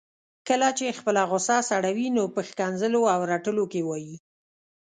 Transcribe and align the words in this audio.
کله 0.47 0.67
چي 0.77 0.97
خپله 0.99 1.21
غصه 1.31 1.57
سړوي 1.69 2.07
نو 2.17 2.23
په 2.33 2.41
ښکنځلو 2.49 3.01
او 3.13 3.19
رټلو 3.31 3.63
کي 3.73 3.81
وايي 3.87 4.15